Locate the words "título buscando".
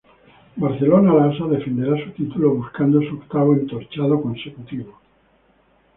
2.13-2.99